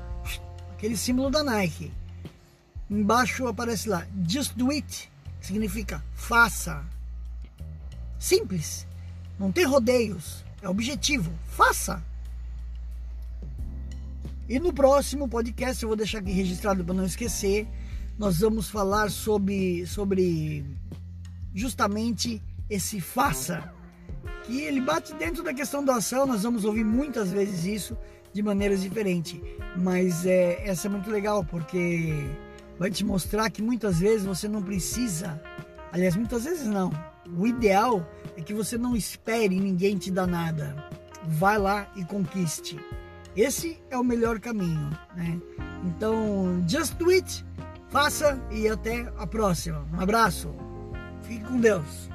aquele 0.73 0.97
símbolo 0.97 1.31
da 1.31 1.43
Nike. 1.43 1.91
Embaixo 2.91 3.47
aparece 3.47 3.89
lá, 3.89 4.07
just 4.29 4.55
do 4.55 4.71
it, 4.71 5.11
que 5.41 5.47
significa 5.47 6.05
faça. 6.15 6.85
Simples, 8.19 8.87
não 9.39 9.51
tem 9.51 9.65
rodeios, 9.65 10.45
é 10.63 10.69
objetivo, 10.69 11.33
faça. 11.47 12.03
E 14.49 14.61
no 14.61 14.73
próximo 14.73 15.29
podcast, 15.29 15.83
eu 15.83 15.89
vou 15.89 15.97
deixar 15.97 16.19
aqui 16.19 16.31
registrado 16.31 16.85
para 16.85 16.95
não 16.95 17.05
esquecer, 17.05 17.67
nós 18.19 18.41
vamos 18.41 18.71
falar 18.71 19.11
sobre, 19.11 19.87
sobre 19.87 20.65
justamente 21.55 22.43
esse 22.69 23.01
faça, 23.01 23.73
que 24.45 24.61
ele 24.61 24.81
bate 24.81 25.15
dentro 25.15 25.43
da 25.43 25.53
questão 25.53 25.85
da 25.85 25.97
ação, 25.97 26.27
nós 26.27 26.43
vamos 26.43 26.65
ouvir 26.65 26.85
muitas 26.85 27.31
vezes 27.31 27.65
isso 27.65 27.97
de 28.33 28.43
maneiras 28.43 28.83
diferentes, 28.83 29.41
mas 29.77 30.25
é, 30.25 30.67
essa 30.67 30.89
é 30.89 30.91
muito 30.91 31.11
legal 31.11 31.45
porque 31.45 32.27
vai 32.79 32.91
te 32.91 33.05
mostrar 33.05 33.51
que 33.51 33.63
muitas 33.63 33.99
vezes 33.99 34.27
você 34.27 34.47
não 34.47 34.63
precisa, 34.63 35.41
aliás, 35.93 36.15
muitas 36.17 36.45
vezes 36.45 36.67
não, 36.67 36.93
o 37.37 37.47
ideal 37.47 38.09
é 38.37 38.43
que 38.43 38.55
você 38.55 38.79
não 38.79 38.95
espere 38.95 39.59
ninguém 39.59 39.97
te 39.97 40.11
dar 40.11 40.27
nada, 40.27 40.77
vai 41.25 41.59
lá 41.59 41.91
e 41.97 42.05
conquiste. 42.05 42.79
Esse 43.35 43.79
é 43.91 43.99
o 43.99 44.05
melhor 44.05 44.39
caminho, 44.39 44.91
né? 45.15 45.41
Então, 45.85 46.65
just 46.67 46.95
do 46.95 47.11
it, 47.11 47.45
faça 47.97 48.39
e 48.51 48.69
até 48.69 49.11
a 49.17 49.27
próxima. 49.27 49.83
Um 49.91 50.01
abraço. 50.03 50.55
Fique 51.23 51.43
com 51.45 51.59
Deus. 51.59 52.11